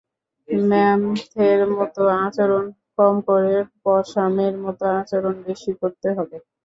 ম্যামথের 0.65 1.59
মতো 1.75 2.01
আচরণ 2.21 2.65
কম 2.97 3.15
করে 3.27 3.53
পসামের 3.83 4.53
মতো 4.63 4.83
আচরণ 4.99 5.35
বেশি 5.47 5.71
করতে 5.81 6.07
হবে। 6.17 6.37